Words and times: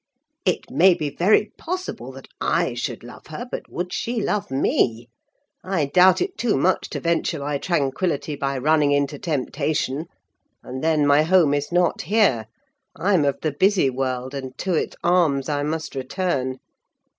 "It 0.45 0.71
may 0.71 0.95
be 0.95 1.11
very 1.11 1.51
possible 1.59 2.11
that 2.13 2.27
I 2.59 2.73
should 2.73 3.03
love 3.03 3.27
her; 3.27 3.45
but 3.51 3.69
would 3.69 3.93
she 3.93 4.19
love 4.19 4.49
me? 4.49 5.09
I 5.63 5.85
doubt 5.85 6.23
it 6.23 6.39
too 6.39 6.57
much 6.57 6.89
to 6.89 6.99
venture 6.99 7.37
my 7.37 7.59
tranquillity 7.59 8.35
by 8.35 8.57
running 8.57 8.93
into 8.93 9.19
temptation: 9.19 10.07
and 10.63 10.83
then 10.83 11.05
my 11.05 11.21
home 11.21 11.53
is 11.53 11.71
not 11.71 12.01
here. 12.01 12.47
I'm 12.95 13.23
of 13.25 13.41
the 13.43 13.51
busy 13.51 13.91
world, 13.91 14.33
and 14.33 14.57
to 14.57 14.73
its 14.73 14.95
arms 15.03 15.49
I 15.49 15.61
must 15.61 15.93
return. 15.93 16.57